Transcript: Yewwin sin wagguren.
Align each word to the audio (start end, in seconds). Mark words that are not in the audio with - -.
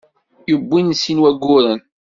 Yewwin 0.49 0.87
sin 1.01 1.21
wagguren. 1.23 1.79